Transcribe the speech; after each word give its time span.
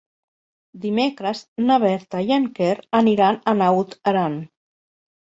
Dimecres 0.85 1.43
na 1.67 1.77
Berta 1.85 2.23
i 2.31 2.35
en 2.39 2.49
Quer 2.57 2.73
aniran 3.05 3.41
a 3.45 3.57
Naut 3.63 3.99
Aran. 4.17 4.45